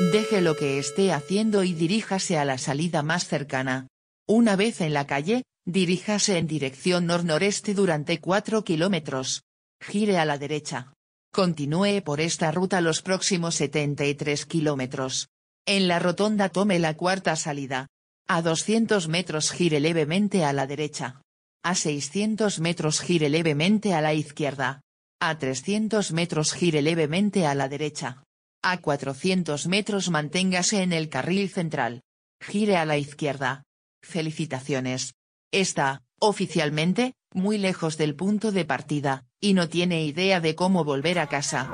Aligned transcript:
Deje 0.00 0.40
lo 0.40 0.56
que 0.56 0.78
esté 0.80 1.12
haciendo 1.12 1.62
y 1.62 1.72
diríjase 1.72 2.36
a 2.36 2.44
la 2.44 2.58
salida 2.58 3.04
más 3.04 3.28
cercana. 3.28 3.86
Una 4.26 4.56
vez 4.56 4.80
en 4.80 4.92
la 4.92 5.06
calle, 5.06 5.44
diríjase 5.64 6.36
en 6.38 6.48
dirección 6.48 7.06
nor-noreste 7.06 7.74
durante 7.74 8.20
4 8.20 8.64
kilómetros. 8.64 9.44
Gire 9.80 10.18
a 10.18 10.24
la 10.24 10.36
derecha. 10.36 10.92
Continúe 11.32 12.02
por 12.04 12.20
esta 12.20 12.50
ruta 12.50 12.80
los 12.80 13.02
próximos 13.02 13.54
73 13.54 14.46
kilómetros. 14.46 15.28
En 15.64 15.86
la 15.86 16.00
rotonda 16.00 16.48
tome 16.48 16.80
la 16.80 16.96
cuarta 16.96 17.36
salida. 17.36 17.86
A 18.26 18.42
200 18.42 19.06
metros 19.06 19.52
gire 19.52 19.78
levemente 19.78 20.44
a 20.44 20.52
la 20.52 20.66
derecha. 20.66 21.22
A 21.62 21.76
600 21.76 22.58
metros 22.58 23.00
gire 23.00 23.28
levemente 23.28 23.94
a 23.94 24.00
la 24.00 24.12
izquierda. 24.12 24.80
A 25.20 25.38
300 25.38 26.10
metros 26.10 26.52
gire 26.52 26.82
levemente 26.82 27.46
a 27.46 27.54
la 27.54 27.68
derecha. 27.68 28.23
A 28.66 28.78
400 28.78 29.66
metros 29.66 30.08
manténgase 30.08 30.80
en 30.82 30.94
el 30.94 31.10
carril 31.10 31.50
central. 31.50 32.00
Gire 32.40 32.78
a 32.78 32.86
la 32.86 32.96
izquierda. 32.96 33.64
Felicitaciones. 34.02 35.12
Está, 35.52 36.00
oficialmente, 36.18 37.12
muy 37.34 37.58
lejos 37.58 37.98
del 37.98 38.14
punto 38.14 38.52
de 38.52 38.64
partida, 38.64 39.26
y 39.38 39.52
no 39.52 39.68
tiene 39.68 40.02
idea 40.04 40.40
de 40.40 40.54
cómo 40.54 40.82
volver 40.82 41.18
a 41.18 41.26
casa. 41.26 41.68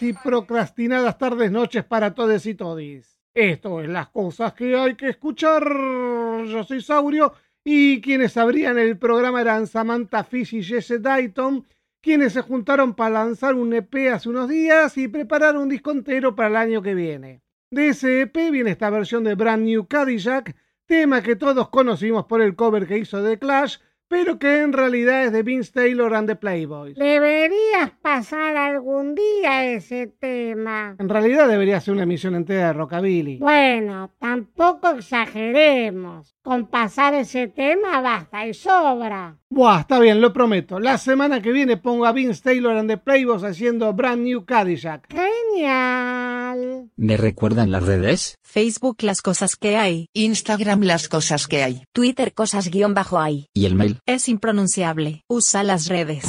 Y 0.00 0.14
procrastinadas 0.14 1.18
tardes, 1.18 1.52
noches 1.52 1.84
para 1.84 2.14
todos 2.14 2.46
y 2.46 2.54
todis. 2.54 3.20
Esto 3.34 3.82
es 3.82 3.90
las 3.90 4.08
cosas 4.08 4.54
que 4.54 4.74
hay 4.74 4.94
que 4.94 5.10
escuchar. 5.10 5.62
Yo 6.46 6.64
soy 6.64 6.80
Saurio 6.80 7.34
y 7.62 8.00
quienes 8.00 8.38
abrían 8.38 8.78
el 8.78 8.96
programa 8.96 9.42
eran 9.42 9.66
Samantha 9.66 10.24
Fish 10.24 10.54
y 10.54 10.62
Jesse 10.62 11.02
Dayton, 11.02 11.66
quienes 12.00 12.32
se 12.32 12.40
juntaron 12.40 12.94
para 12.94 13.24
lanzar 13.24 13.54
un 13.54 13.74
EP 13.74 14.10
hace 14.10 14.30
unos 14.30 14.48
días 14.48 14.96
y 14.96 15.08
preparar 15.08 15.58
un 15.58 15.68
disco 15.68 15.90
entero 15.90 16.34
para 16.34 16.48
el 16.48 16.56
año 16.56 16.80
que 16.80 16.94
viene. 16.94 17.42
De 17.70 17.88
ese 17.88 18.22
EP 18.22 18.34
viene 18.50 18.70
esta 18.70 18.88
versión 18.88 19.24
de 19.24 19.34
Brand 19.34 19.64
New 19.64 19.86
Cadillac, 19.86 20.56
tema 20.86 21.22
que 21.22 21.36
todos 21.36 21.68
conocimos 21.68 22.24
por 22.24 22.40
el 22.40 22.56
cover 22.56 22.86
que 22.86 22.96
hizo 22.96 23.22
de 23.22 23.38
Clash, 23.38 23.76
pero 24.10 24.40
que 24.40 24.62
en 24.62 24.72
realidad 24.72 25.24
es 25.24 25.32
de 25.32 25.44
Vince 25.44 25.70
Taylor 25.72 26.12
and 26.16 26.28
the 26.28 26.34
Playboys. 26.34 26.96
Deberías 26.96 27.92
pasar 28.02 28.56
algún 28.56 29.14
día 29.14 29.72
ese 29.72 30.08
tema. 30.08 30.96
En 30.98 31.08
realidad 31.08 31.46
debería 31.46 31.80
ser 31.80 31.94
una 31.94 32.02
emisión 32.02 32.34
entera 32.34 32.66
de 32.66 32.72
Rockabilly. 32.72 33.38
Bueno, 33.38 34.10
tampoco 34.18 34.90
exageremos. 34.90 36.34
Con 36.42 36.66
pasar 36.66 37.14
ese 37.14 37.46
tema 37.46 38.00
basta 38.00 38.48
y 38.48 38.52
sobra. 38.52 39.36
Buah, 39.48 39.82
está 39.82 40.00
bien, 40.00 40.20
lo 40.20 40.32
prometo. 40.32 40.80
La 40.80 40.98
semana 40.98 41.40
que 41.40 41.52
viene 41.52 41.76
pongo 41.76 42.04
a 42.04 42.12
Vince 42.12 42.42
Taylor 42.42 42.76
and 42.78 42.90
the 42.90 42.96
Playboys 42.96 43.44
haciendo 43.44 43.92
Brand 43.92 44.22
New 44.22 44.44
Cadillac. 44.44 45.06
Genial. 45.08 46.29
¿Me 46.96 47.16
recuerdan 47.16 47.70
las 47.70 47.84
redes? 47.84 48.36
Facebook 48.42 49.02
las 49.02 49.22
cosas 49.22 49.56
que 49.56 49.76
hay. 49.76 50.06
Instagram 50.14 50.82
las 50.82 51.08
cosas 51.08 51.46
que 51.46 51.62
hay. 51.62 51.84
Twitter 51.92 52.32
cosas 52.34 52.68
guion 52.68 52.94
bajo 52.94 53.20
hay. 53.20 53.48
¿Y 53.54 53.66
el 53.66 53.74
mail? 53.74 53.98
Es 54.06 54.28
impronunciable. 54.28 55.22
Usa 55.28 55.62
las 55.62 55.86
redes. 55.86 56.24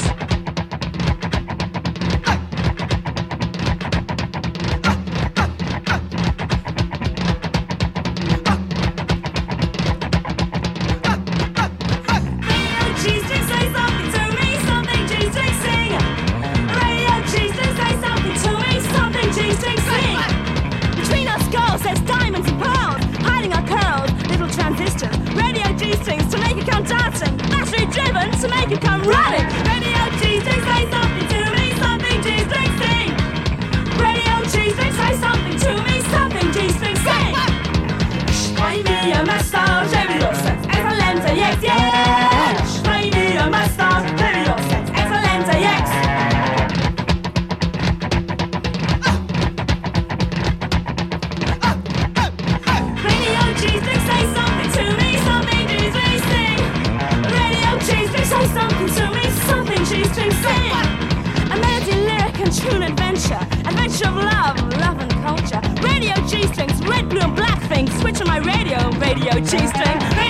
G 66.41 66.47
strings, 66.47 66.81
red, 66.87 67.07
blue, 67.07 67.19
and 67.19 67.35
black 67.35 67.61
things. 67.69 67.93
Switch 68.01 68.19
on 68.19 68.27
my 68.27 68.39
radio, 68.39 68.89
radio 68.97 69.33
G 69.41 69.67
string. 69.67 70.20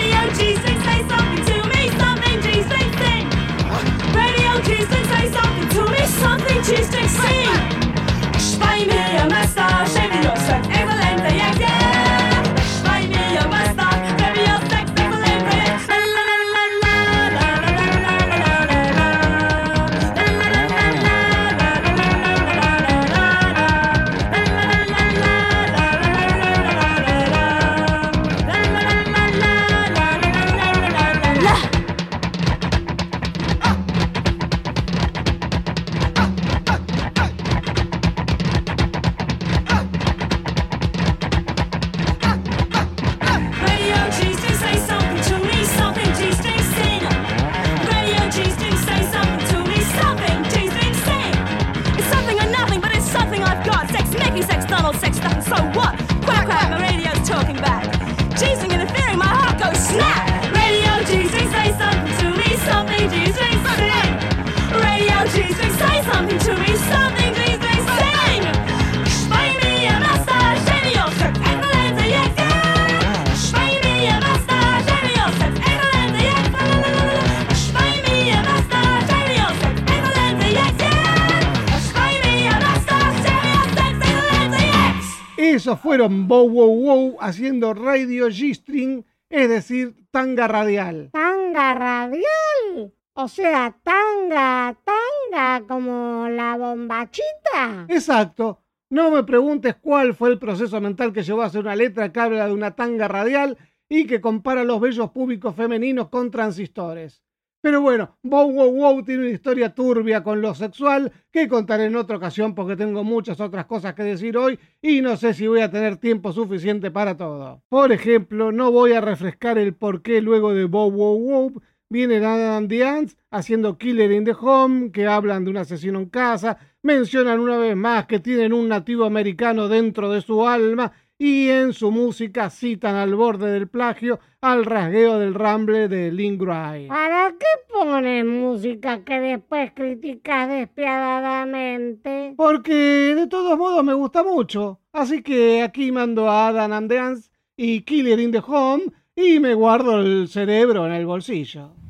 Fueron 85.92 86.30
Bow 86.30 86.48
Wow 86.48 86.76
Wow 86.86 87.18
haciendo 87.20 87.74
Radio 87.74 88.30
G-String, 88.30 89.04
es 89.30 89.50
decir, 89.50 89.94
tanga 90.10 90.48
radial. 90.48 91.10
Tanga 91.12 91.74
radial. 91.74 92.94
O 93.12 93.28
sea, 93.28 93.78
tanga, 93.84 94.74
tanga, 94.86 95.68
como 95.68 96.30
la 96.30 96.56
bombachita. 96.56 97.88
Exacto. 97.90 98.62
No 98.90 99.12
me 99.12 99.26
preguntes 99.26 99.76
cuál 99.82 100.14
fue 100.14 100.30
el 100.30 100.40
proceso 100.40 100.80
mental 100.80 101.12
que 101.12 101.24
llevó 101.24 101.42
a 101.42 101.48
hacer 101.48 101.60
una 101.60 101.76
letra 101.76 102.14
que 102.14 102.22
habla 102.22 102.48
de 102.48 102.54
una 102.54 102.74
tanga 102.74 103.10
radial 103.10 103.58
y 103.90 104.08
que 104.08 104.22
compara 104.22 104.64
los 104.64 104.80
bellos 104.80 105.12
públicos 105.12 105.54
femeninos 105.58 106.08
con 106.08 106.32
transistores. 106.32 107.22
Pero 107.62 107.80
bueno, 107.80 108.18
Bow 108.24 108.52
Wow 108.52 108.72
Wow 108.72 109.04
tiene 109.04 109.22
una 109.22 109.32
historia 109.32 109.76
turbia 109.76 110.24
con 110.24 110.42
lo 110.42 110.56
sexual 110.56 111.12
que 111.32 111.48
contaré 111.48 111.86
en 111.86 111.96
otra 111.96 112.18
ocasión 112.18 112.56
porque 112.56 112.76
tengo 112.76 113.04
muchas 113.04 113.40
otras 113.40 113.66
cosas 113.66 113.94
que 113.94 114.02
decir 114.02 114.36
hoy 114.36 114.58
y 114.82 115.02
no 115.02 115.16
sé 115.16 115.36
si 115.36 115.46
voy 115.46 115.62
a 115.62 115.70
tener 115.70 115.98
tiempo 115.98 116.34
suficiente 116.34 116.90
para 116.90 117.18
todo. 117.18 117.62
Por 117.70 117.92
ejemplo, 117.92 118.52
no 118.52 118.72
voy 118.72 118.94
a 118.94 119.02
refrescar 119.02 119.60
el 119.60 119.76
por 119.76 120.02
qué 120.02 120.22
luego 120.22 120.56
de 120.56 120.66
Bow 120.66 120.90
Wow 120.90 121.20
Wow 121.20 121.62
vienen 121.88 122.24
Adam 122.24 122.68
Ants 122.84 123.16
haciendo 123.30 123.78
Killer 123.78 124.12
in 124.12 124.26
the 124.26 124.34
Home, 124.40 124.92
que 124.92 125.06
hablan 125.06 125.44
de 125.44 125.52
un 125.52 125.58
asesino 125.58 126.00
en 126.00 126.10
casa, 126.10 126.58
mencionan 126.82 127.40
una 127.40 127.58
vez 127.58 127.76
más 127.76 128.08
que 128.08 128.20
tienen 128.20 128.54
un 128.54 128.70
nativo 128.70 129.06
americano 129.06 129.68
dentro 129.68 130.10
de 130.10 130.22
su 130.22 130.48
alma 130.48 130.94
y 131.24 131.50
en 131.50 131.72
su 131.74 131.92
música 131.92 132.50
citan 132.50 132.96
al 132.96 133.14
borde 133.14 133.52
del 133.52 133.68
plagio 133.68 134.20
al 134.42 134.66
rasgueo 134.66 135.20
del 135.20 135.36
ramble 135.36 135.88
de 135.88 136.12
Lingray. 136.12 136.88
¿Para 136.88 137.36
qué 137.38 137.46
pones 137.72 138.26
música 138.26 139.04
que 139.04 139.20
después 139.20 139.72
criticas 139.76 140.50
despiadadamente? 140.50 142.34
Porque 142.36 142.74
de 142.74 143.28
todos 143.28 143.56
modos 143.56 143.84
me 143.84 143.94
gusta 143.94 144.24
mucho, 144.24 144.80
así 144.94 145.22
que 145.22 145.62
aquí 145.62 145.92
mando 145.92 146.28
a 146.28 146.48
Adam 146.48 146.74
and 146.74 147.24
y 147.56 147.82
Killer 147.82 148.20
in 148.20 148.32
the 148.32 148.42
Home 148.44 148.86
y 149.16 149.40
me 149.40 149.54
guardo 149.54 150.00
el 150.00 150.28
cerebro 150.28 150.88
en 150.88 150.94
el 150.94 151.06
bolsillo. 151.06 151.81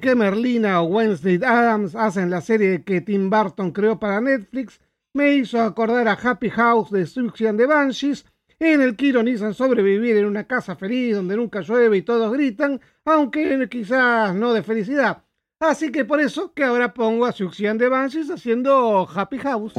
Que 0.00 0.14
Merlina 0.14 0.80
o 0.80 0.84
Wednesday 0.84 1.40
Adams 1.44 1.94
hacen 1.94 2.24
en 2.24 2.30
la 2.30 2.40
serie 2.40 2.84
que 2.84 3.00
Tim 3.00 3.30
Burton 3.30 3.72
creó 3.72 3.98
para 3.98 4.20
Netflix 4.20 4.80
me 5.14 5.34
hizo 5.34 5.60
acordar 5.60 6.08
a 6.08 6.12
Happy 6.12 6.48
House 6.50 6.90
de 6.90 7.06
Suction 7.06 7.56
de 7.56 7.66
Banshees, 7.66 8.24
en 8.58 8.80
el 8.80 8.96
que 8.96 9.06
ironizan 9.06 9.54
sobrevivir 9.54 10.16
en 10.16 10.26
una 10.26 10.46
casa 10.46 10.76
feliz 10.76 11.16
donde 11.16 11.36
nunca 11.36 11.60
llueve 11.60 11.98
y 11.98 12.02
todos 12.02 12.32
gritan, 12.32 12.80
aunque 13.04 13.68
quizás 13.68 14.34
no 14.34 14.52
de 14.52 14.62
felicidad. 14.62 15.24
Así 15.60 15.92
que 15.92 16.04
por 16.04 16.20
eso 16.20 16.52
que 16.54 16.64
ahora 16.64 16.94
pongo 16.94 17.26
a 17.26 17.32
Suction 17.32 17.78
de 17.78 17.88
Banshees 17.88 18.30
haciendo 18.30 19.08
Happy 19.14 19.38
House. 19.38 19.74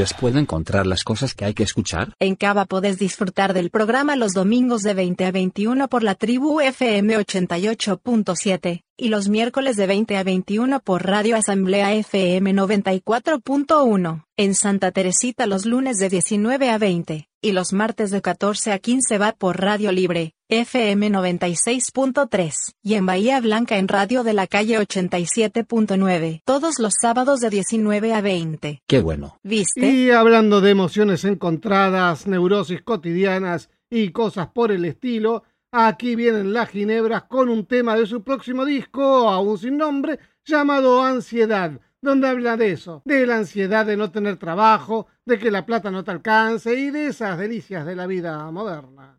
¿En 0.00 0.04
qué 0.04 0.12
radios 0.12 0.18
puedo 0.18 0.38
encontrar 0.38 0.86
las 0.86 1.04
cosas 1.04 1.34
que 1.34 1.44
hay 1.44 1.52
que 1.52 1.62
escuchar? 1.62 2.14
En 2.20 2.34
Cava 2.34 2.64
podés 2.64 2.98
disfrutar 2.98 3.52
del 3.52 3.68
programa 3.68 4.16
los 4.16 4.32
domingos 4.32 4.80
de 4.80 4.94
20 4.94 5.26
a 5.26 5.30
21 5.30 5.88
por 5.88 6.02
la 6.02 6.14
tribu 6.14 6.58
FM 6.58 7.18
88.7, 7.18 8.82
y 8.96 9.08
los 9.10 9.28
miércoles 9.28 9.76
de 9.76 9.86
20 9.86 10.16
a 10.16 10.24
21 10.24 10.80
por 10.80 11.04
Radio 11.04 11.36
Asamblea 11.36 11.92
FM 11.92 12.54
94.1, 12.54 14.24
en 14.38 14.54
Santa 14.54 14.90
Teresita 14.90 15.46
los 15.46 15.66
lunes 15.66 15.98
de 15.98 16.08
19 16.08 16.70
a 16.70 16.78
20, 16.78 17.29
y 17.42 17.52
los 17.52 17.72
martes 17.72 18.10
de 18.10 18.20
14 18.20 18.72
a 18.72 18.78
15 18.78 19.18
va 19.18 19.32
por 19.32 19.60
Radio 19.60 19.92
Libre, 19.92 20.34
FM 20.48 21.10
96.3, 21.10 22.52
y 22.82 22.94
en 22.94 23.06
Bahía 23.06 23.40
Blanca 23.40 23.78
en 23.78 23.88
Radio 23.88 24.24
de 24.24 24.34
la 24.34 24.46
Calle 24.46 24.78
87.9, 24.78 26.42
todos 26.44 26.78
los 26.78 26.94
sábados 27.00 27.40
de 27.40 27.50
19 27.50 28.14
a 28.14 28.20
20. 28.20 28.82
Qué 28.86 29.00
bueno. 29.00 29.38
¿Viste? 29.42 29.80
Y 29.88 30.10
hablando 30.10 30.60
de 30.60 30.70
emociones 30.70 31.24
encontradas, 31.24 32.26
neurosis 32.26 32.82
cotidianas 32.82 33.70
y 33.88 34.10
cosas 34.10 34.48
por 34.48 34.72
el 34.72 34.84
estilo, 34.84 35.44
aquí 35.72 36.16
vienen 36.16 36.52
las 36.52 36.70
Ginebras 36.70 37.24
con 37.24 37.48
un 37.48 37.66
tema 37.66 37.96
de 37.96 38.06
su 38.06 38.22
próximo 38.22 38.64
disco, 38.64 39.28
aún 39.28 39.58
sin 39.58 39.78
nombre, 39.78 40.18
llamado 40.44 41.02
Ansiedad. 41.02 41.80
Donde 42.02 42.28
habla 42.28 42.56
de 42.56 42.72
eso, 42.72 43.02
de 43.04 43.26
la 43.26 43.36
ansiedad 43.36 43.84
de 43.84 43.96
no 43.96 44.10
tener 44.10 44.36
trabajo, 44.38 45.06
de 45.26 45.38
que 45.38 45.50
la 45.50 45.66
plata 45.66 45.90
no 45.90 46.02
te 46.02 46.10
alcance 46.10 46.74
y 46.74 46.90
de 46.90 47.08
esas 47.08 47.38
delicias 47.38 47.84
de 47.84 47.94
la 47.94 48.06
vida 48.06 48.50
moderna. 48.50 49.16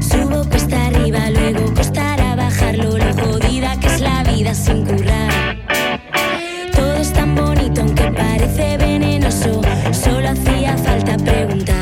Subo 0.00 0.44
cuesta 0.48 0.86
arriba, 0.86 1.30
luego 1.30 1.72
costará 1.74 2.34
bajarlo, 2.34 2.98
lo 2.98 3.14
jodida 3.14 3.78
que 3.78 3.86
es 3.86 4.00
la 4.00 4.24
vida 4.24 4.54
sin 4.54 4.84
currar. 4.84 5.56
Todo 6.74 6.96
es 6.96 7.12
tan 7.12 7.34
bonito 7.36 7.80
aunque 7.80 8.10
parece 8.10 8.76
venenoso, 8.76 9.62
solo 9.92 10.30
hacía 10.30 10.76
falta 10.78 11.16
preguntar. 11.16 11.77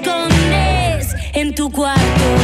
Escondes 0.00 1.14
en 1.34 1.54
tu 1.54 1.70
cuarto. 1.70 2.37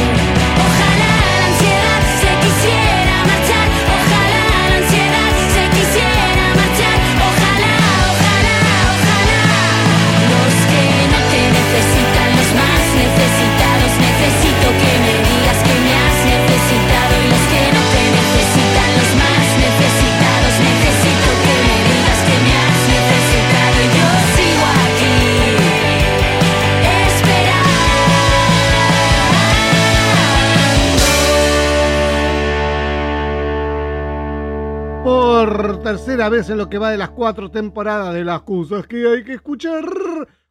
Tercera 35.85 36.29
vez 36.29 36.49
en 36.49 36.57
lo 36.57 36.67
que 36.67 36.79
va 36.79 36.89
de 36.89 36.97
las 36.97 37.11
cuatro 37.11 37.51
temporadas 37.51 38.11
de 38.11 38.23
las 38.25 38.41
cosas 38.41 38.87
que 38.87 39.07
hay 39.07 39.23
que 39.23 39.33
escuchar, 39.33 39.85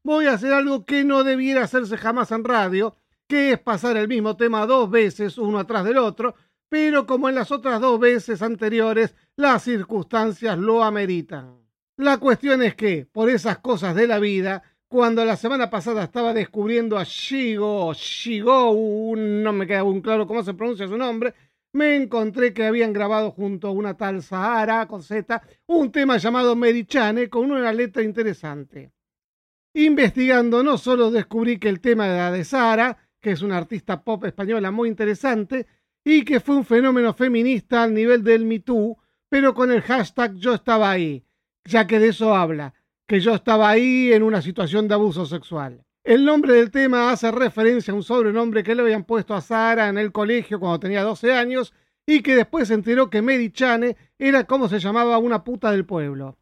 voy 0.04 0.26
a 0.26 0.34
hacer 0.34 0.52
algo 0.52 0.84
que 0.84 1.02
no 1.02 1.24
debiera 1.24 1.64
hacerse 1.64 1.96
jamás 1.96 2.30
en 2.30 2.44
radio, 2.44 2.94
que 3.26 3.50
es 3.50 3.58
pasar 3.58 3.96
el 3.96 4.06
mismo 4.06 4.36
tema 4.36 4.64
dos 4.64 4.88
veces, 4.88 5.36
uno 5.36 5.58
atrás 5.58 5.84
del 5.86 5.98
otro, 5.98 6.36
pero 6.68 7.04
como 7.04 7.28
en 7.28 7.34
las 7.34 7.50
otras 7.50 7.80
dos 7.80 7.98
veces 7.98 8.42
anteriores, 8.42 9.16
las 9.34 9.64
circunstancias 9.64 10.56
lo 10.56 10.84
ameritan. 10.84 11.56
La 11.96 12.18
cuestión 12.18 12.62
es 12.62 12.76
que, 12.76 13.04
por 13.04 13.28
esas 13.28 13.58
cosas 13.58 13.96
de 13.96 14.06
la 14.06 14.20
vida, 14.20 14.62
cuando 14.86 15.24
la 15.24 15.34
semana 15.34 15.68
pasada 15.68 16.04
estaba 16.04 16.32
descubriendo 16.32 16.96
a 16.96 17.02
Shigo, 17.02 17.92
Shigo, 17.92 19.16
no 19.16 19.52
me 19.52 19.66
queda 19.66 19.82
muy 19.82 20.00
claro 20.00 20.28
cómo 20.28 20.44
se 20.44 20.54
pronuncia 20.54 20.86
su 20.86 20.96
nombre, 20.96 21.34
me 21.74 21.96
encontré 21.96 22.54
que 22.54 22.64
habían 22.64 22.92
grabado 22.92 23.32
junto 23.32 23.68
a 23.68 23.72
una 23.72 23.96
tal 23.96 24.22
Sahara, 24.22 24.86
con 24.86 25.02
Z, 25.02 25.42
un 25.66 25.90
tema 25.90 26.16
llamado 26.18 26.54
Merichane 26.54 27.28
con 27.28 27.50
una 27.50 27.72
letra 27.72 28.02
interesante. 28.02 28.92
Investigando 29.74 30.62
no 30.62 30.78
solo 30.78 31.10
descubrí 31.10 31.58
que 31.58 31.68
el 31.68 31.80
tema 31.80 32.06
era 32.06 32.30
de 32.30 32.44
Sahara, 32.44 32.96
que 33.20 33.32
es 33.32 33.42
una 33.42 33.56
artista 33.56 34.04
pop 34.04 34.24
española 34.24 34.70
muy 34.70 34.88
interesante, 34.88 35.66
y 36.04 36.24
que 36.24 36.38
fue 36.38 36.54
un 36.54 36.64
fenómeno 36.64 37.12
feminista 37.12 37.82
al 37.82 37.92
nivel 37.92 38.22
del 38.22 38.44
Me 38.44 38.60
Too, 38.60 38.96
pero 39.28 39.52
con 39.52 39.72
el 39.72 39.82
hashtag 39.82 40.34
yo 40.36 40.54
estaba 40.54 40.92
ahí, 40.92 41.24
ya 41.64 41.88
que 41.88 41.98
de 41.98 42.08
eso 42.08 42.36
habla, 42.36 42.72
que 43.08 43.18
yo 43.18 43.34
estaba 43.34 43.68
ahí 43.68 44.12
en 44.12 44.22
una 44.22 44.42
situación 44.42 44.86
de 44.86 44.94
abuso 44.94 45.26
sexual. 45.26 45.84
El 46.04 46.26
nombre 46.26 46.52
del 46.52 46.70
tema 46.70 47.10
hace 47.10 47.30
referencia 47.30 47.90
a 47.90 47.96
un 47.96 48.02
sobrenombre 48.02 48.62
que 48.62 48.74
le 48.74 48.82
habían 48.82 49.04
puesto 49.04 49.32
a 49.32 49.40
Sara 49.40 49.88
en 49.88 49.96
el 49.96 50.12
colegio 50.12 50.60
cuando 50.60 50.78
tenía 50.78 51.02
12 51.02 51.32
años 51.32 51.72
y 52.06 52.20
que 52.20 52.36
después 52.36 52.68
se 52.68 52.74
enteró 52.74 53.08
que 53.08 53.22
Mary 53.22 53.50
Chane 53.50 53.96
era 54.18 54.44
como 54.44 54.68
se 54.68 54.80
llamaba 54.80 55.16
una 55.16 55.44
puta 55.44 55.70
del 55.70 55.86
pueblo. 55.86 56.36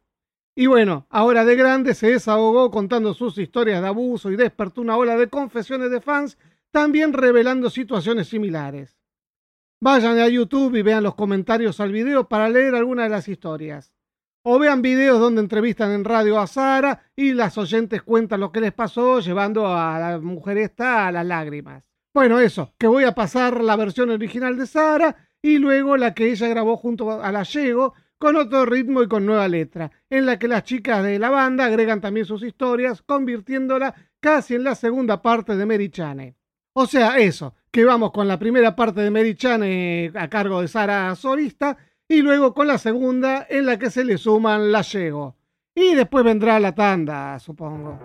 Y 0.53 0.67
bueno, 0.67 1.07
ahora 1.09 1.45
de 1.45 1.55
grande 1.55 1.93
se 1.93 2.11
desahogó 2.11 2.71
contando 2.71 3.13
sus 3.13 3.37
historias 3.37 3.81
de 3.81 3.87
abuso 3.87 4.29
y 4.31 4.35
despertó 4.35 4.81
una 4.81 4.97
ola 4.97 5.15
de 5.15 5.29
confesiones 5.29 5.91
de 5.91 6.01
fans, 6.01 6.37
también 6.69 7.13
revelando 7.13 7.69
situaciones 7.69 8.27
similares. 8.27 8.99
Vayan 9.79 10.19
a 10.19 10.27
YouTube 10.27 10.75
y 10.75 10.81
vean 10.81 11.03
los 11.03 11.15
comentarios 11.15 11.79
al 11.79 11.93
video 11.93 12.27
para 12.27 12.49
leer 12.49 12.75
algunas 12.75 13.05
de 13.05 13.11
las 13.11 13.29
historias. 13.29 13.93
O 14.45 14.59
vean 14.59 14.81
videos 14.81 15.21
donde 15.21 15.39
entrevistan 15.39 15.91
en 15.91 16.03
radio 16.03 16.37
a 16.37 16.47
Sara 16.47 17.03
y 17.15 17.31
las 17.31 17.57
oyentes 17.57 18.03
cuentan 18.03 18.41
lo 18.41 18.51
que 18.51 18.59
les 18.59 18.73
pasó, 18.73 19.21
llevando 19.21 19.67
a 19.67 19.97
la 19.97 20.19
mujer 20.19 20.57
esta 20.57 21.07
a 21.07 21.13
las 21.13 21.25
lágrimas. 21.25 21.83
Bueno, 22.13 22.39
eso, 22.39 22.73
que 22.77 22.87
voy 22.87 23.05
a 23.05 23.15
pasar 23.15 23.63
la 23.63 23.77
versión 23.77 24.09
original 24.09 24.57
de 24.57 24.67
Sara 24.67 25.15
y 25.41 25.59
luego 25.59 25.95
la 25.95 26.13
que 26.13 26.29
ella 26.29 26.49
grabó 26.49 26.75
junto 26.75 27.23
a 27.23 27.31
la 27.31 27.43
Yego 27.43 27.93
con 28.17 28.35
otro 28.35 28.65
ritmo 28.65 29.01
y 29.01 29.07
con 29.07 29.25
nueva 29.25 29.47
letra, 29.47 29.91
en 30.09 30.25
la 30.25 30.37
que 30.37 30.49
las 30.49 30.63
chicas 30.63 31.03
de 31.03 31.19
la 31.19 31.29
banda 31.29 31.65
agregan 31.65 32.01
también 32.01 32.25
sus 32.25 32.43
historias, 32.43 33.01
convirtiéndola 33.01 33.95
casi 34.19 34.55
en 34.55 34.65
la 34.65 34.75
segunda 34.75 35.21
parte 35.21 35.55
de 35.55 35.65
Mary 35.65 35.89
Chane. 35.89 36.35
O 36.73 36.85
sea, 36.85 37.17
eso, 37.17 37.55
que 37.71 37.85
vamos 37.85 38.11
con 38.11 38.27
la 38.27 38.39
primera 38.39 38.75
parte 38.75 39.01
de 39.01 39.11
Mary 39.11 39.35
Chane 39.35 40.11
a 40.15 40.29
cargo 40.29 40.61
de 40.61 40.67
Sara 40.67 41.15
solista 41.15 41.77
y 42.07 42.21
luego 42.21 42.53
con 42.53 42.67
la 42.67 42.77
segunda 42.77 43.45
en 43.49 43.65
la 43.65 43.77
que 43.77 43.89
se 43.89 44.03
le 44.03 44.17
suman 44.17 44.71
la 44.71 44.81
Llego. 44.81 45.35
Y 45.75 45.95
después 45.95 46.23
vendrá 46.23 46.59
la 46.59 46.75
tanda, 46.75 47.39
supongo. 47.39 47.99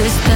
Cause 0.00 0.29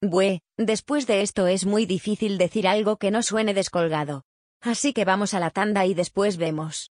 Bue, 0.00 0.42
después 0.58 1.06
de 1.06 1.22
esto 1.22 1.46
es 1.46 1.64
muy 1.64 1.86
difícil 1.86 2.36
decir 2.38 2.68
algo 2.68 2.96
que 2.96 3.10
no 3.10 3.22
suene 3.22 3.54
descolgado. 3.54 4.24
Así 4.60 4.92
que 4.92 5.04
vamos 5.04 5.34
a 5.34 5.40
la 5.40 5.50
tanda 5.50 5.86
y 5.86 5.94
después 5.94 6.36
vemos. 6.36 6.90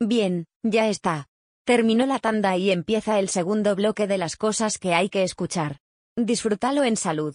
Bien, 0.00 0.46
ya 0.62 0.88
está. 0.88 1.28
Terminó 1.64 2.06
la 2.06 2.18
tanda 2.18 2.56
y 2.56 2.70
empieza 2.70 3.18
el 3.18 3.28
segundo 3.28 3.74
bloque 3.74 4.06
de 4.06 4.18
las 4.18 4.36
cosas 4.36 4.78
que 4.78 4.94
hay 4.94 5.08
que 5.08 5.22
escuchar. 5.22 5.78
Disfrútalo 6.16 6.84
en 6.84 6.96
salud. 6.96 7.32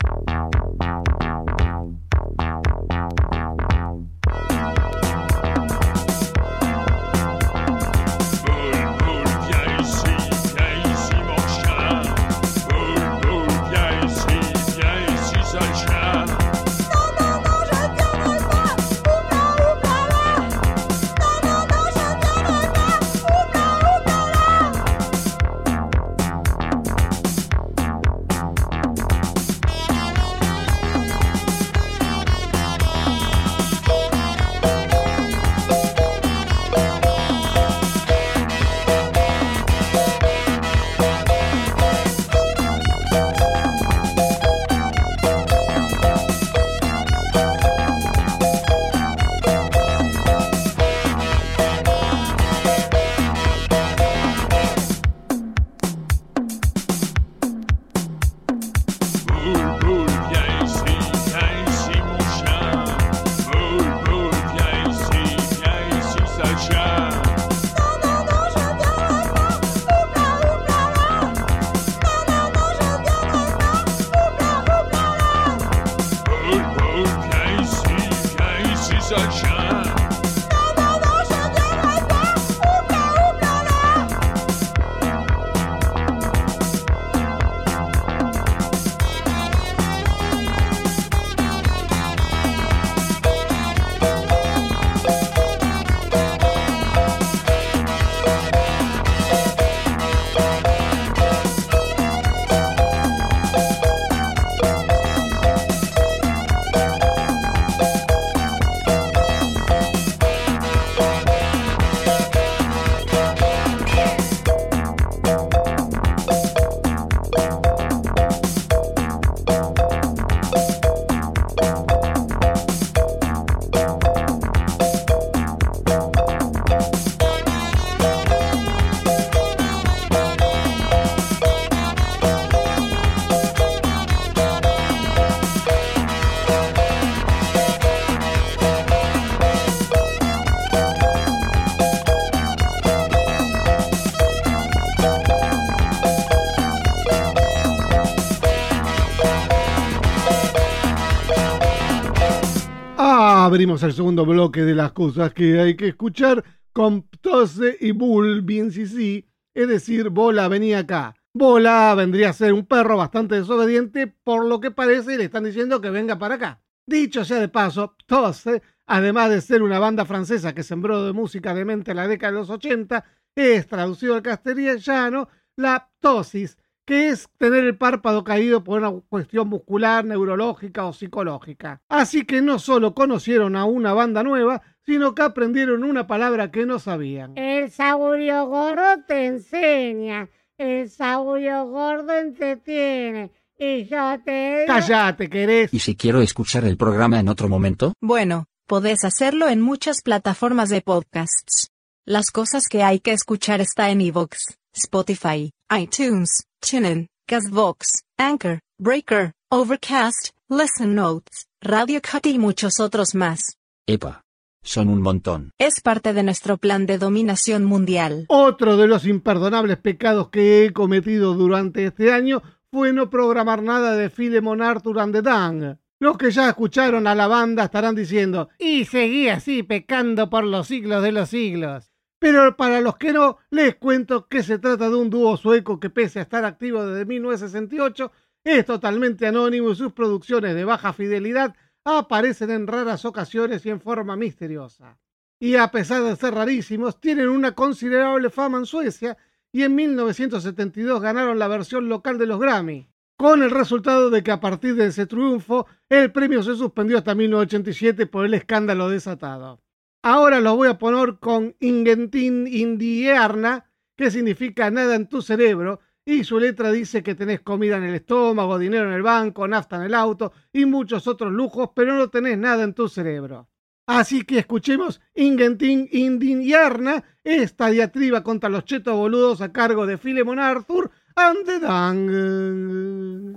Abrimos 153.49 153.81
el 153.81 153.93
segundo 153.93 154.27
bloque 154.27 154.62
de 154.62 154.75
las 154.75 154.91
cosas 154.91 155.33
que 155.33 155.59
hay 155.59 155.75
que 155.75 155.88
escuchar 155.88 156.43
con 156.71 157.01
Ptose 157.01 157.77
y 157.81 157.93
Bull 157.93 158.43
bien 158.43 158.71
sí 158.71 158.85
sí, 158.85 159.27
es 159.55 159.67
decir, 159.67 160.09
Bola 160.12 160.47
venía 160.47 160.77
acá. 160.77 161.15
Bola 161.33 161.95
vendría 161.95 162.29
a 162.29 162.33
ser 162.33 162.53
un 162.53 162.67
perro 162.67 162.97
bastante 162.97 163.33
desobediente, 163.33 164.05
por 164.05 164.45
lo 164.45 164.59
que 164.59 164.69
parece 164.69 165.17
le 165.17 165.23
están 165.23 165.45
diciendo 165.45 165.81
que 165.81 165.89
venga 165.89 166.19
para 166.19 166.35
acá. 166.35 166.62
Dicho 166.85 167.25
sea 167.25 167.39
de 167.39 167.47
paso, 167.47 167.95
Ptose, 167.97 168.62
además 168.85 169.31
de 169.31 169.41
ser 169.41 169.63
una 169.63 169.79
banda 169.79 170.05
francesa 170.05 170.53
que 170.53 170.62
sembró 170.62 171.03
de 171.03 171.13
música 171.13 171.55
de 171.55 171.65
mente 171.65 171.89
en 171.89 171.97
la 171.97 172.07
década 172.07 172.33
de 172.33 172.38
los 172.38 172.51
80, 172.51 173.03
es 173.33 173.65
traducido 173.65 174.13
al 174.13 174.21
castellano 174.21 175.27
la 175.55 175.89
ptosis, 175.99 176.55
que 176.89 177.10
es 177.10 177.30
tener 177.38 177.65
el 177.65 177.78
párpado 177.78 178.23
caído 178.23 178.63
por 178.63 178.80
una 178.80 178.91
cuestión 179.10 179.47
muscular, 179.47 180.04
neurológica 180.04 180.88
o 180.88 180.93
psicológica. 180.93 181.84
Así 181.88 182.25
que 182.25 182.41
no 182.41 182.58
solo 182.58 182.95
conocieron 182.95 183.56
a 183.56 183.65
una 183.65 183.93
banda 183.93 184.23
nueva, 184.23 184.63
sino 184.88 185.13
que 185.13 185.21
aprendieron 185.21 185.84
una 185.84 186.08
palabra 186.08 186.49
que 186.49 186.65
no 186.65 186.80
sabían. 186.80 187.38
El 187.38 187.69
saurio 187.69 188.47
gordo 188.47 189.04
te 189.08 189.28
enseña, 189.28 190.30
el 190.58 190.89
saurio 190.89 191.67
gordo 191.67 192.12
entretiene. 192.17 193.34
Y 193.56 193.86
yo 193.86 194.17
te. 194.25 194.63
Cállate, 194.65 195.30
querés. 195.30 195.71
¿Y 195.71 195.78
si 195.78 195.95
quiero 195.95 196.21
escuchar 196.21 196.65
el 196.65 196.75
programa 196.75 197.19
en 197.19 197.30
otro 197.30 197.49
momento? 197.49 197.93
Bueno, 198.02 198.47
podés 198.65 199.04
hacerlo 199.04 199.47
en 199.47 199.62
muchas 199.62 200.02
plataformas 200.02 200.69
de 200.69 200.82
podcasts. 200.82 201.69
Las 202.04 202.32
cosas 202.32 202.63
que 202.67 202.82
hay 202.82 202.99
que 202.99 203.12
escuchar 203.12 203.62
está 203.62 203.91
en 203.91 204.02
iVoox, 204.02 204.38
Spotify, 204.73 205.52
iTunes, 205.71 206.45
TuneIn, 206.62 207.08
Castbox, 207.27 208.03
Anchor, 208.17 208.60
Breaker, 208.79 209.34
Overcast, 209.51 210.29
Listen 210.49 210.95
Notes, 210.95 211.47
Radio 211.62 212.01
Cut 212.01 212.25
y 212.25 212.39
muchos 212.39 212.79
otros 212.79 213.13
más. 213.13 213.58
Epa. 213.86 214.23
Son 214.62 214.89
un 214.89 215.01
montón. 215.01 215.51
Es 215.58 215.79
parte 215.79 216.13
de 216.13 216.23
nuestro 216.23 216.58
plan 216.58 216.86
de 216.86 216.97
dominación 216.97 217.63
mundial. 217.63 218.25
Otro 218.27 218.77
de 218.77 218.88
los 218.88 219.05
imperdonables 219.05 219.77
pecados 219.77 220.29
que 220.29 220.65
he 220.65 220.73
cometido 220.73 221.34
durante 221.34 221.86
este 221.86 222.12
año 222.12 222.41
fue 222.71 222.91
no 222.91 223.10
programar 223.10 223.63
nada 223.63 223.95
de 223.95 224.10
Philemon 224.10 224.62
Arthur 224.62 224.99
and 224.99 225.13
the 225.13 225.21
Dang. 225.21 225.77
Los 225.99 226.17
que 226.17 226.32
ya 226.32 226.49
escucharon 226.49 227.08
a 227.08 227.15
la 227.15 227.27
banda 227.27 227.65
estarán 227.65 227.93
diciendo, 227.93 228.49
y 228.58 228.86
seguí 228.86 229.29
así 229.29 229.63
pecando 229.63 230.29
por 230.29 230.45
los 230.45 230.67
siglos 230.67 231.03
de 231.03 231.12
los 231.12 231.29
siglos. 231.29 231.88
Pero 232.19 232.58
para 232.58 232.82
los 232.82 232.97
que 232.97 233.13
no, 233.13 233.38
les 233.49 233.75
cuento 233.75 234.27
que 234.27 234.43
se 234.43 234.60
trata 234.60 234.89
de 234.89 234.95
un 234.95 235.10
dúo 235.10 235.38
sueco 235.38 235.79
que 235.79 235.89
pese 235.89 236.19
a 236.19 236.23
estar 236.23 236.43
activo 236.43 236.86
desde 236.86 237.05
1968, 237.05 238.12
es 238.43 238.65
totalmente 238.65 239.25
anónimo 239.25 239.71
y 239.71 239.75
sus 239.75 239.93
producciones 239.93 240.53
de 240.53 240.65
baja 240.65 240.91
fidelidad 240.91 241.55
aparecen 241.86 242.51
en 242.51 242.67
raras 242.67 243.05
ocasiones 243.05 243.65
y 243.65 243.69
en 243.69 243.79
forma 243.79 244.15
misteriosa. 244.15 244.97
Y 245.39 245.55
a 245.55 245.71
pesar 245.71 246.03
de 246.03 246.17
ser 246.17 246.34
rarísimos, 246.34 246.99
tienen 246.99 247.29
una 247.29 247.53
considerable 247.53 248.29
fama 248.29 248.58
en 248.58 248.65
Suecia 248.65 249.17
y 249.53 249.63
en 249.63 249.75
1972 249.75 251.01
ganaron 251.01 251.39
la 251.39 251.47
versión 251.47 251.88
local 251.88 252.17
de 252.17 252.25
los 252.25 252.39
Grammy, 252.39 252.89
con 253.17 253.41
el 253.41 253.49
resultado 253.49 254.10
de 254.10 254.23
que 254.23 254.32
a 254.32 254.41
partir 254.41 254.75
de 254.75 254.88
ese 254.88 255.05
triunfo 255.05 255.67
el 255.88 256.12
premio 256.12 256.43
se 256.43 256.55
suspendió 256.55 256.97
hasta 256.97 257.15
1987 257.15 258.05
por 258.08 258.25
el 258.25 258.34
escándalo 258.34 258.89
desatado. 258.89 259.62
Ahora 260.01 260.39
los 260.39 260.55
voy 260.55 260.69
a 260.69 260.77
poner 260.77 261.19
con 261.19 261.55
Ingentin 261.59 262.47
Indierna, 262.47 263.65
que 263.97 264.09
significa 264.09 264.71
nada 264.71 264.95
en 264.95 265.09
tu 265.09 265.21
cerebro, 265.21 265.81
y 266.05 266.23
su 266.23 266.39
letra 266.39 266.71
dice 266.71 267.03
que 267.03 267.15
tenés 267.15 267.41
comida 267.41 267.75
en 267.77 267.83
el 267.83 267.95
estómago, 267.95 268.57
dinero 268.57 268.88
en 268.88 268.93
el 268.93 269.03
banco, 269.03 269.47
nafta 269.47 269.75
en 269.75 269.83
el 269.83 269.93
auto 269.93 270.31
y 270.53 270.65
muchos 270.65 271.05
otros 271.07 271.31
lujos, 271.31 271.71
pero 271.75 271.93
no 271.95 272.09
tenés 272.09 272.38
nada 272.38 272.63
en 272.63 272.73
tu 272.73 272.88
cerebro. 272.88 273.49
Así 273.85 274.23
que 274.23 274.39
escuchemos 274.39 275.01
Ingentin 275.15 275.89
Indierna, 275.91 277.04
esta 277.23 277.69
diatriba 277.69 278.23
contra 278.23 278.50
los 278.50 278.63
chetos 278.63 278.95
boludos 278.95 279.41
a 279.41 279.52
cargo 279.52 279.85
de 279.85 279.97
Philemon 279.97 280.39
Arthur 280.39 280.89
and 281.15 281.45
the 281.45 281.60
Dang. 281.60 283.35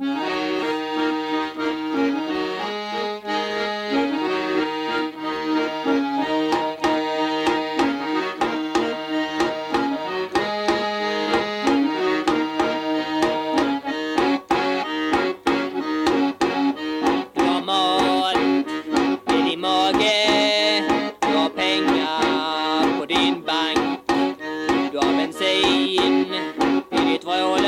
твое 27.22 27.61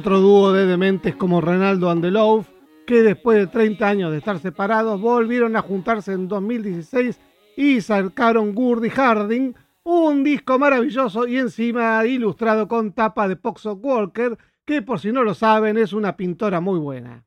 otro 0.00 0.18
dúo 0.18 0.54
de 0.54 0.64
dementes 0.64 1.14
como 1.14 1.42
Renaldo 1.42 1.90
and 1.90 2.06
Loaf, 2.06 2.48
que 2.86 3.02
después 3.02 3.36
de 3.36 3.46
30 3.48 3.86
años 3.86 4.10
de 4.10 4.16
estar 4.16 4.38
separados 4.38 4.98
volvieron 4.98 5.56
a 5.56 5.60
juntarse 5.60 6.14
en 6.14 6.26
2016 6.26 7.20
y 7.54 7.82
sacaron 7.82 8.54
Gurdy 8.54 8.88
Harding, 8.88 9.54
un 9.82 10.24
disco 10.24 10.58
maravilloso 10.58 11.26
y 11.26 11.36
encima 11.36 12.06
ilustrado 12.06 12.66
con 12.66 12.92
tapa 12.92 13.28
de 13.28 13.36
Poxo 13.36 13.74
Walker, 13.74 14.38
que 14.64 14.80
por 14.80 15.00
si 15.00 15.12
no 15.12 15.22
lo 15.22 15.34
saben 15.34 15.76
es 15.76 15.92
una 15.92 16.16
pintora 16.16 16.62
muy 16.62 16.78
buena. 16.78 17.22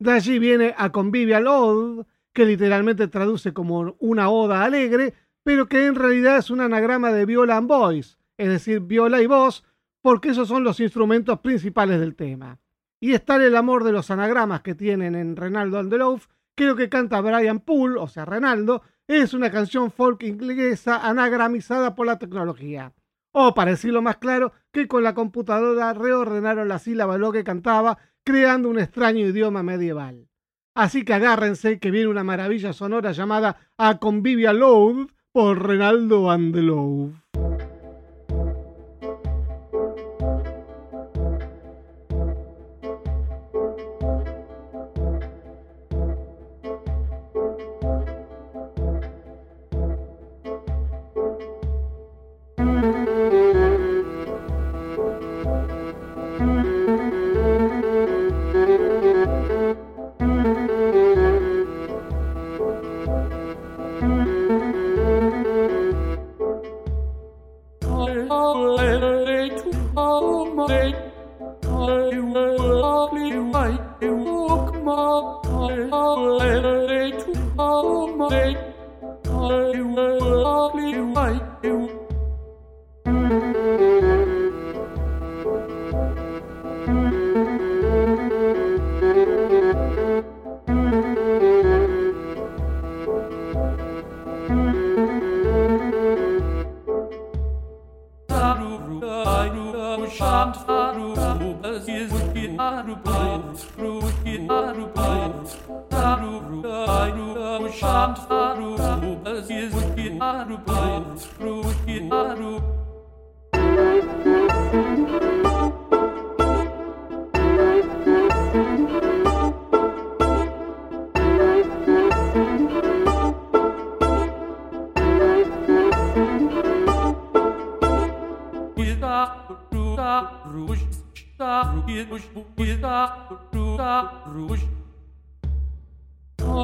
De 0.00 0.10
allí 0.10 0.40
viene 0.40 0.74
a 0.76 0.90
Convivial 0.90 1.46
Ode, 1.46 2.04
que 2.32 2.44
literalmente 2.44 3.06
traduce 3.06 3.52
como 3.52 3.94
una 4.00 4.28
oda 4.28 4.64
alegre, 4.64 5.14
pero 5.44 5.68
que 5.68 5.86
en 5.86 5.94
realidad 5.94 6.38
es 6.38 6.50
un 6.50 6.62
anagrama 6.62 7.12
de 7.12 7.26
viola 7.26 7.58
and 7.58 7.68
voice, 7.68 8.16
es 8.36 8.48
decir, 8.48 8.80
viola 8.80 9.22
y 9.22 9.26
voz, 9.26 9.62
porque 10.08 10.30
esos 10.30 10.48
son 10.48 10.64
los 10.64 10.80
instrumentos 10.80 11.40
principales 11.40 12.00
del 12.00 12.14
tema. 12.16 12.58
Y 12.98 13.12
es 13.12 13.22
tal 13.26 13.42
el 13.42 13.54
amor 13.54 13.84
de 13.84 13.92
los 13.92 14.10
anagramas 14.10 14.62
que 14.62 14.74
tienen 14.74 15.14
en 15.14 15.36
Renaldo 15.36 15.78
and 15.78 15.90
the 15.90 15.98
Loaf, 15.98 16.28
que 16.56 16.64
lo 16.64 16.76
que 16.76 16.88
canta 16.88 17.20
Brian 17.20 17.60
Poole, 17.60 18.00
o 18.00 18.08
sea, 18.08 18.24
Renaldo, 18.24 18.80
es 19.06 19.34
una 19.34 19.50
canción 19.50 19.90
folk 19.90 20.22
inglesa 20.22 21.06
anagramizada 21.06 21.94
por 21.94 22.06
la 22.06 22.18
tecnología. 22.18 22.94
O, 23.32 23.52
para 23.52 23.72
decirlo 23.72 24.00
más 24.00 24.16
claro, 24.16 24.54
que 24.72 24.88
con 24.88 25.02
la 25.02 25.12
computadora 25.12 25.92
reordenaron 25.92 26.68
la 26.68 26.78
sílaba 26.78 27.18
lo 27.18 27.30
que 27.30 27.44
cantaba, 27.44 27.98
creando 28.24 28.70
un 28.70 28.78
extraño 28.78 29.26
idioma 29.26 29.62
medieval. 29.62 30.30
Así 30.74 31.04
que 31.04 31.12
agárrense 31.12 31.80
que 31.80 31.90
viene 31.90 32.08
una 32.08 32.24
maravilla 32.24 32.72
sonora 32.72 33.12
llamada 33.12 33.58
A 33.76 33.98
Convivial 33.98 34.60
Love 34.60 35.12
por 35.32 35.66
Renaldo 35.66 36.30
and 36.30 36.54
the 36.54 36.62
Loaf. 36.62 37.27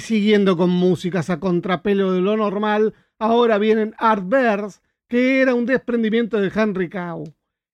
Siguiendo 0.00 0.56
con 0.56 0.70
músicas 0.70 1.30
a 1.30 1.40
contrapelo 1.40 2.12
de 2.12 2.20
lo 2.20 2.36
normal, 2.36 2.94
ahora 3.18 3.58
vienen 3.58 3.94
Artverse, 3.98 4.80
que 5.08 5.40
era 5.40 5.54
un 5.54 5.66
desprendimiento 5.66 6.40
de 6.40 6.50
Henry 6.54 6.88
Cow. 6.88 7.24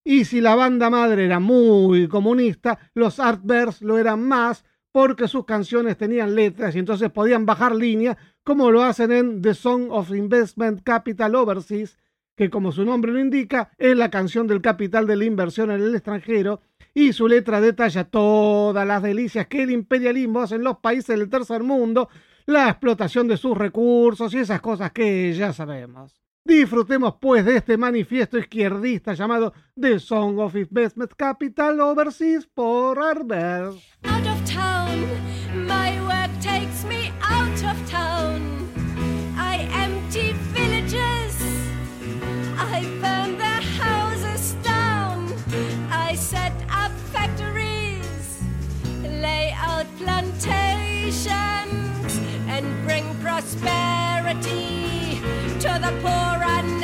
Y 0.04 0.24
si 0.24 0.40
la 0.40 0.54
banda 0.54 0.90
madre 0.90 1.24
era 1.24 1.38
muy 1.38 2.08
comunista, 2.08 2.78
los 2.94 3.20
Artverse 3.20 3.84
lo 3.84 3.98
eran 3.98 4.26
más 4.26 4.64
porque 4.90 5.28
sus 5.28 5.44
canciones 5.44 5.96
tenían 5.96 6.34
letras 6.34 6.74
y 6.74 6.78
entonces 6.78 7.10
podían 7.10 7.46
bajar 7.46 7.74
línea, 7.74 8.16
como 8.42 8.70
lo 8.70 8.82
hacen 8.82 9.12
en 9.12 9.42
The 9.42 9.54
Song 9.54 9.88
of 9.90 10.10
Investment 10.10 10.82
Capital 10.82 11.34
Overseas, 11.34 11.98
que 12.36 12.50
como 12.50 12.72
su 12.72 12.84
nombre 12.84 13.12
lo 13.12 13.20
indica, 13.20 13.70
es 13.78 13.96
la 13.96 14.10
canción 14.10 14.46
del 14.46 14.62
capital 14.62 15.06
de 15.06 15.16
la 15.16 15.24
inversión 15.24 15.70
en 15.70 15.82
el 15.82 15.94
extranjero, 15.94 16.62
y 16.98 17.12
su 17.12 17.28
letra 17.28 17.60
detalla 17.60 18.02
todas 18.02 18.84
las 18.84 19.00
delicias 19.04 19.46
que 19.46 19.62
el 19.62 19.70
imperialismo 19.70 20.40
hace 20.40 20.56
en 20.56 20.64
los 20.64 20.78
países 20.78 21.16
del 21.16 21.30
tercer 21.30 21.62
mundo, 21.62 22.08
la 22.44 22.68
explotación 22.68 23.28
de 23.28 23.36
sus 23.36 23.56
recursos 23.56 24.34
y 24.34 24.38
esas 24.38 24.60
cosas 24.60 24.90
que 24.90 25.32
ya 25.32 25.52
sabemos. 25.52 26.20
Disfrutemos 26.44 27.14
pues 27.20 27.44
de 27.44 27.58
este 27.58 27.76
manifiesto 27.76 28.36
izquierdista 28.36 29.14
llamado 29.14 29.52
The 29.80 30.00
Song 30.00 30.40
of 30.40 30.56
Investment 30.56 31.12
Capital 31.16 31.78
Overseas 31.80 32.48
por 32.48 32.98
Arbers. 32.98 33.76
Out 34.02 34.26
of 34.26 34.52
town, 34.52 35.06
and 52.58 52.84
bring 52.84 53.14
prosperity 53.22 55.20
to 55.60 55.78
the 55.80 55.92
poor 56.02 56.38
nations. 56.62 56.77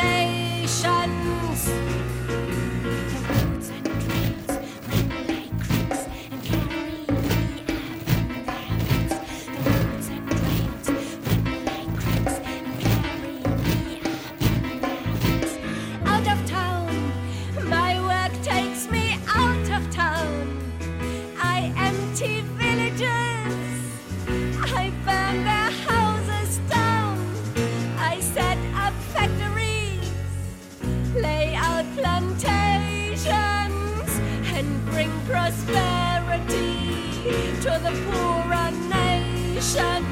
Poorer 38.04 38.70
nations 38.88 40.06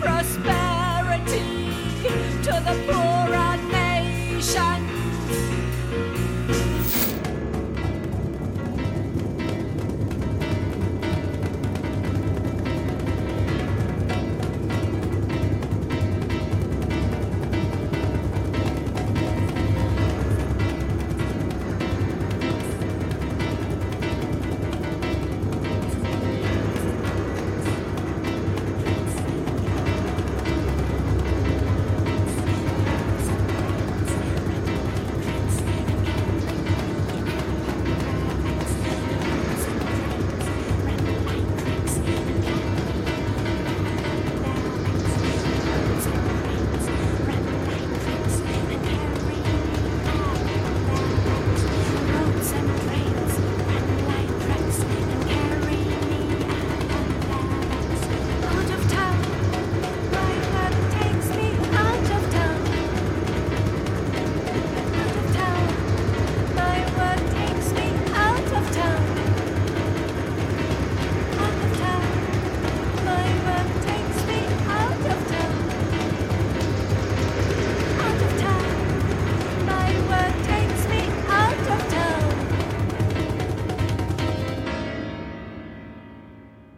prosperity 0.00 1.70
to 2.42 2.52
the 2.66 2.74
poorer 2.86 3.05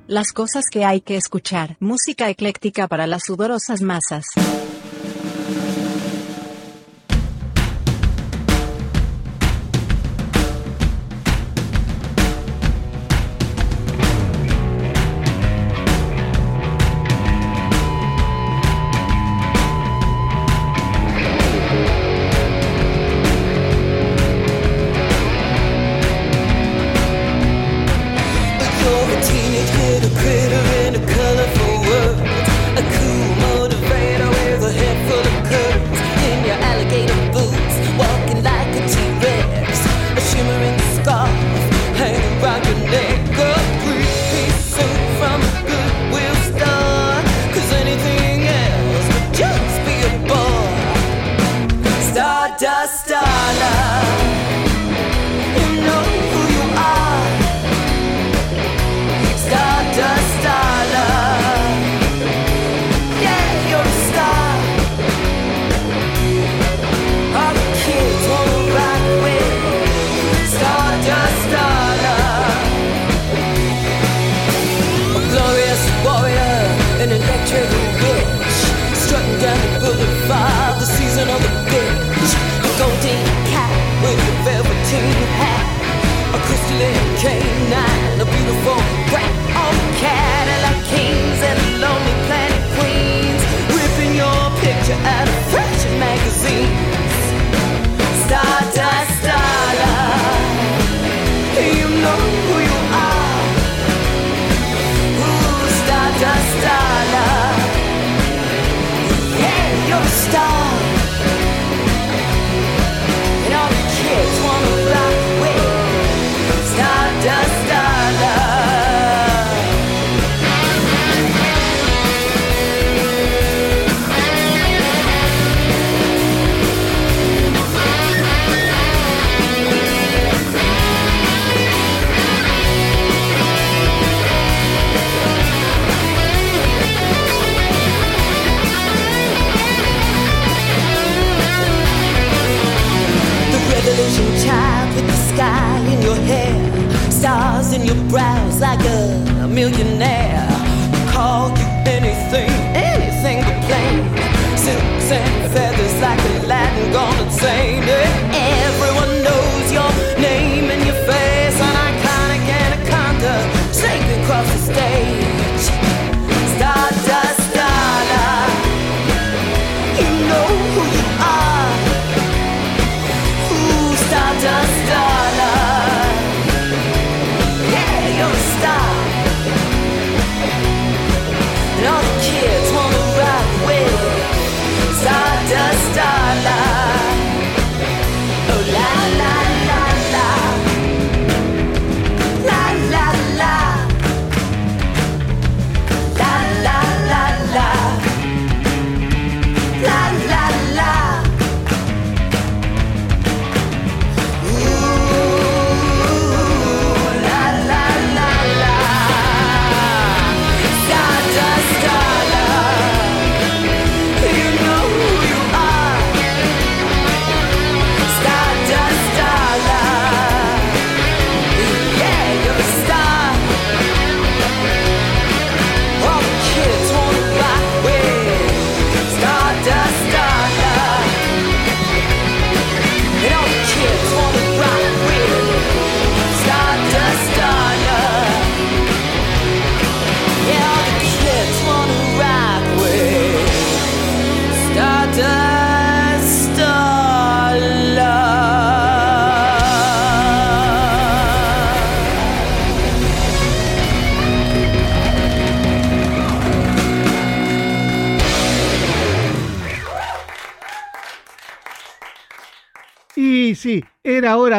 Las 0.08 0.32
cosas 0.32 0.70
que 0.72 0.86
hay 0.86 1.02
que 1.02 1.16
escuchar. 1.18 1.76
Música 1.80 2.30
ecléctica 2.30 2.88
para 2.88 3.06
las 3.06 3.24
sudorosas 3.24 3.82
masas. 3.82 4.24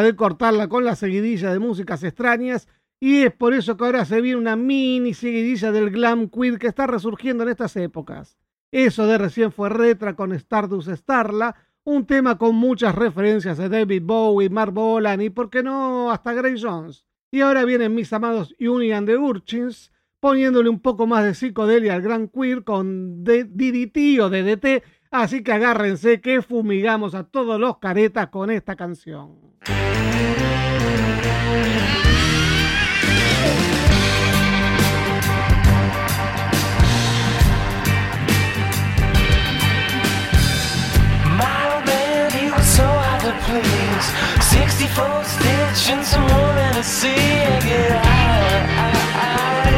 De 0.10 0.16
cortarla 0.16 0.68
con 0.68 0.84
la 0.84 0.96
seguidilla 0.96 1.52
de 1.52 1.60
músicas 1.60 2.04
extrañas 2.04 2.68
y 3.00 3.22
es 3.22 3.32
por 3.32 3.54
eso 3.54 3.78
que 3.78 3.86
ahora 3.86 4.04
se 4.06 4.20
viene 4.22 4.40
una 4.40 4.56
mini 4.56 5.14
seguidilla 5.14 5.72
del 5.72 5.92
glam 5.92 6.30
queer 6.30 6.58
que 6.60 6.68
está 6.68 6.88
resurgiendo 6.88 7.44
en 7.44 7.50
estas 7.50 7.76
épocas. 7.78 8.38
Eso 8.72 9.08
de 9.08 9.18
recién 9.18 9.52
fue 9.52 9.70
Retra 9.70 10.16
con 10.16 10.34
Stardust 10.34 10.90
Starla, 10.90 11.56
un 11.84 12.06
tema 12.06 12.38
con 12.38 12.56
muchas 12.56 12.96
referencias 12.96 13.58
de 13.58 13.70
David 13.70 14.04
Bowie, 14.04 14.50
Mark 14.50 14.74
Bolan 14.74 15.22
y 15.22 15.30
por 15.30 15.50
qué 15.50 15.64
no 15.64 16.12
hasta 16.12 16.34
Grace 16.34 16.62
Jones. 16.62 17.06
Y 17.32 17.42
ahora 17.42 17.64
vienen 17.64 17.96
mis 17.96 18.12
amados 18.12 18.56
Uni 18.60 18.92
and 18.92 19.08
the 19.08 19.18
Urchins 19.18 19.92
poniéndole 20.20 20.70
un 20.70 20.82
poco 20.82 21.08
más 21.08 21.24
de 21.24 21.34
psicodelia 21.34 21.94
al 21.94 22.02
gran 22.02 22.28
queer 22.28 22.64
con 22.64 23.24
DDT 23.24 24.20
o 24.20 24.30
DDT, 24.30 24.84
así 25.12 25.44
que 25.44 25.54
agárrense 25.54 26.20
que 26.20 26.42
fumigamos 26.42 27.16
a 27.16 27.24
todos 27.24 27.60
los 27.60 27.78
caretas 27.78 28.28
con 28.28 28.52
esta 28.52 28.76
canción. 28.76 29.49
64 44.50 45.24
stitches 45.24 46.14
and 46.14 46.24
wanting 46.32 46.74
to 46.74 46.84
see 46.84 47.10
I 47.10 47.60
get 47.62 47.92
high, 47.92 48.60
I, 48.80 48.92
I, 49.20 49.78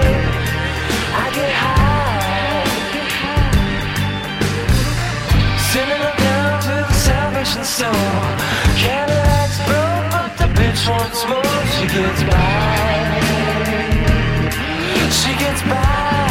I 1.16 1.26
get 1.34 1.54
high. 1.54 2.66
Sending 5.72 6.02
up 6.02 6.18
down 6.18 6.62
to 6.62 6.74
the 6.88 6.94
Salvation 6.94 7.64
Soul 7.64 9.31
the 10.86 10.92
wants 10.92 11.26
more. 11.28 11.44
She 11.76 11.88
gets 11.88 12.24
by. 12.24 13.02
She 15.12 15.38
gets 15.38 15.62
by. 15.64 16.31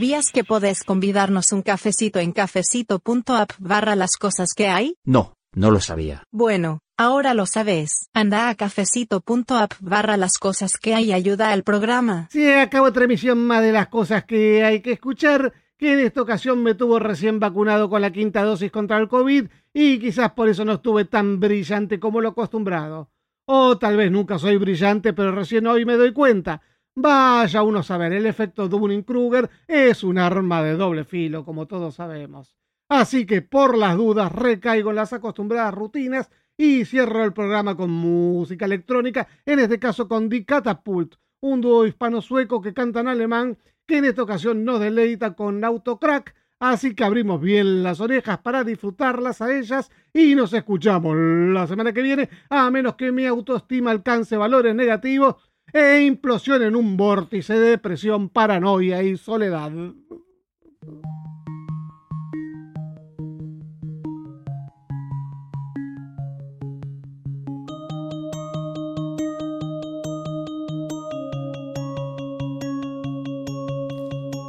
¿Sabías 0.00 0.32
que 0.32 0.44
podés 0.44 0.82
convidarnos 0.82 1.52
un 1.52 1.60
cafecito 1.60 2.20
en 2.20 2.32
cafecito.app 2.32 3.50
barra 3.58 3.96
las 3.96 4.16
cosas 4.16 4.54
que 4.56 4.66
hay? 4.66 4.94
No, 5.04 5.34
no 5.52 5.70
lo 5.70 5.78
sabía. 5.80 6.22
Bueno, 6.30 6.80
ahora 6.96 7.34
lo 7.34 7.44
sabes. 7.44 8.08
Anda 8.14 8.48
a 8.48 8.54
cafecito.app 8.54 9.74
barra 9.80 10.16
las 10.16 10.38
cosas 10.38 10.78
que 10.80 10.94
hay 10.94 11.10
y 11.10 11.12
ayuda 11.12 11.52
al 11.52 11.64
programa. 11.64 12.28
Se 12.30 12.58
acabó 12.58 12.86
otra 12.86 13.04
emisión 13.04 13.46
más 13.46 13.60
de 13.60 13.72
las 13.72 13.88
cosas 13.88 14.24
que 14.24 14.64
hay 14.64 14.80
que 14.80 14.92
escuchar, 14.92 15.52
que 15.76 15.92
en 15.92 15.98
esta 15.98 16.22
ocasión 16.22 16.62
me 16.62 16.74
tuvo 16.74 16.98
recién 16.98 17.38
vacunado 17.38 17.90
con 17.90 18.00
la 18.00 18.10
quinta 18.10 18.42
dosis 18.42 18.72
contra 18.72 18.96
el 18.96 19.06
COVID 19.06 19.48
y 19.74 19.98
quizás 19.98 20.32
por 20.32 20.48
eso 20.48 20.64
no 20.64 20.72
estuve 20.72 21.04
tan 21.04 21.40
brillante 21.40 22.00
como 22.00 22.22
lo 22.22 22.30
acostumbrado. 22.30 23.10
O 23.44 23.76
tal 23.76 23.98
vez 23.98 24.10
nunca 24.10 24.38
soy 24.38 24.56
brillante, 24.56 25.12
pero 25.12 25.30
recién 25.32 25.66
hoy 25.66 25.84
me 25.84 25.96
doy 25.96 26.14
cuenta. 26.14 26.62
Vaya 27.02 27.62
uno 27.62 27.78
a 27.78 27.82
saber, 27.82 28.12
el 28.12 28.26
efecto 28.26 28.68
Dunning-Kruger 28.68 29.48
es 29.66 30.04
un 30.04 30.18
arma 30.18 30.62
de 30.62 30.76
doble 30.76 31.04
filo, 31.04 31.46
como 31.46 31.66
todos 31.66 31.94
sabemos. 31.94 32.54
Así 32.90 33.24
que 33.24 33.40
por 33.40 33.78
las 33.78 33.96
dudas 33.96 34.30
recaigo 34.30 34.90
en 34.90 34.96
las 34.96 35.14
acostumbradas 35.14 35.72
rutinas 35.72 36.30
y 36.58 36.84
cierro 36.84 37.24
el 37.24 37.32
programa 37.32 37.74
con 37.74 37.90
música 37.90 38.66
electrónica, 38.66 39.26
en 39.46 39.60
este 39.60 39.78
caso 39.78 40.08
con 40.08 40.28
Die 40.28 40.44
Catapult, 40.44 41.14
un 41.40 41.62
dúo 41.62 41.86
hispano-sueco 41.86 42.60
que 42.60 42.74
canta 42.74 43.00
en 43.00 43.08
alemán, 43.08 43.56
que 43.86 43.96
en 43.96 44.04
esta 44.04 44.22
ocasión 44.22 44.66
nos 44.66 44.78
deleita 44.78 45.34
con 45.34 45.64
Autocrack, 45.64 46.34
así 46.58 46.94
que 46.94 47.04
abrimos 47.04 47.40
bien 47.40 47.82
las 47.82 48.00
orejas 48.00 48.40
para 48.40 48.62
disfrutarlas 48.62 49.40
a 49.40 49.56
ellas 49.56 49.90
y 50.12 50.34
nos 50.34 50.52
escuchamos 50.52 51.16
la 51.16 51.66
semana 51.66 51.94
que 51.94 52.02
viene, 52.02 52.28
a 52.50 52.70
menos 52.70 52.96
que 52.96 53.10
mi 53.10 53.24
autoestima 53.24 53.90
alcance 53.90 54.36
valores 54.36 54.74
negativos 54.74 55.36
e 55.72 56.02
implosione 56.02 56.66
en 56.66 56.76
un 56.76 56.96
vórtice 56.96 57.54
de 57.54 57.70
depresión, 57.70 58.28
paranoia 58.28 59.02
y 59.02 59.16
soledad. 59.16 59.72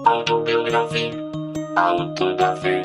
Autobiografía, 0.05 1.13
autodafé, 1.75 2.81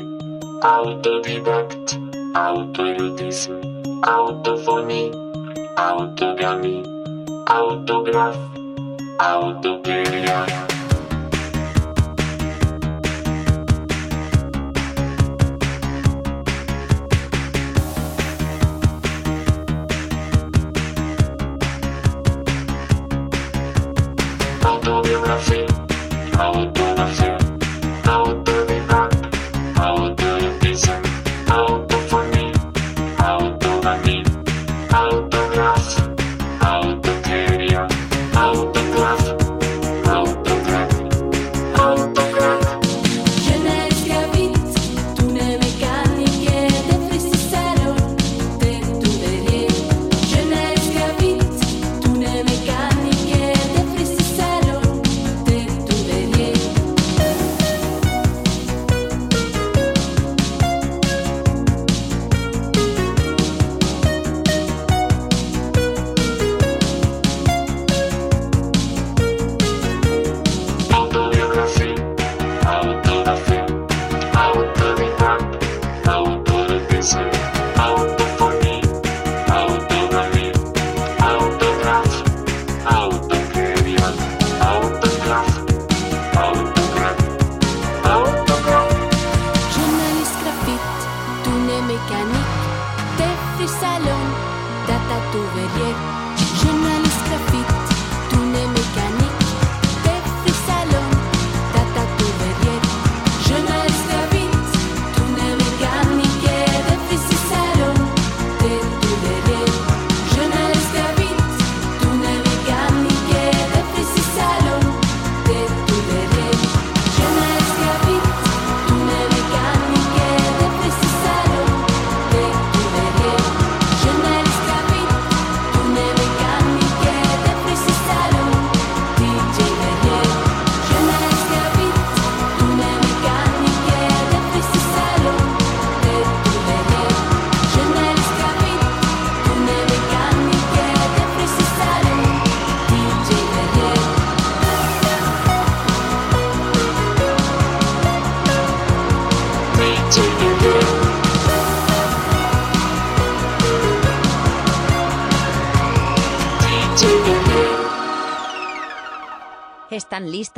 autodidact, 0.63 1.93
autoerotismo, 2.35 3.61
autofonía, 4.03 5.11
autogamí, 5.77 6.83
autograph, 7.47 8.37
autoteoría. 9.19 10.66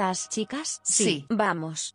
Listas, 0.09 0.28
chicas? 0.28 0.80
Sí. 0.84 1.26
Vamos. 1.28 1.92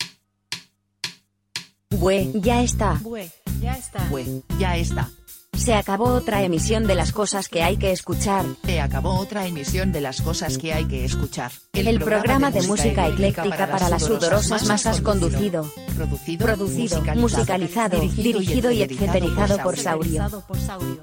Bue, 1.90 2.32
ya 2.36 2.62
está. 2.62 3.00
Bue, 3.02 3.30
ya 3.62 3.74
está. 3.74 4.08
Bue, 4.10 4.44
ya 4.58 4.78
está. 4.78 5.10
Se 5.56 5.76
acabó 5.76 6.06
otra 6.06 6.42
emisión 6.42 6.88
de 6.88 6.96
las 6.96 7.12
cosas 7.12 7.48
que 7.48 7.62
hay 7.62 7.78
que 7.78 7.92
escuchar. 7.92 8.44
Se 8.66 8.82
acabó 8.82 9.20
otra 9.20 9.46
emisión 9.46 9.92
de 9.92 10.02
las 10.02 10.22
cosas 10.22 10.58
que 10.58 10.74
hay 10.74 10.86
que 10.86 11.06
escuchar. 11.06 11.52
El, 11.74 12.00
programa 12.00 12.50
de 12.50 12.64
música 12.64 13.08
ecléctica 13.08 13.70
para 13.70 13.88
las 13.88 14.04
sudorosas 14.04 14.66
masas 14.66 15.02
conducido, 15.02 15.72
Producido, 15.96 16.46
producido, 16.46 17.04
musicalizado, 17.16 18.00
dirigido 18.00 18.72
y 18.72 18.82
etcéterizado 18.82 19.60
por 19.60 19.78
Saurio. 19.78 20.44
Por 20.48 20.60
Saurio. 20.60 21.02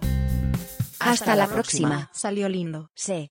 Hasta 0.99 1.37
la 1.37 1.47
próxima. 1.47 2.11
Salió 2.13 2.49
lindo. 2.49 2.91
Sí. 2.95 3.31